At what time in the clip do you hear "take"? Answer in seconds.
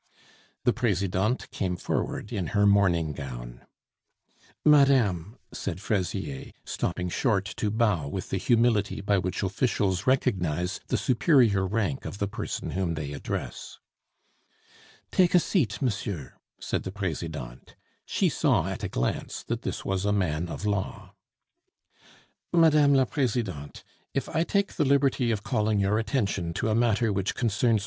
15.11-15.35, 24.45-24.73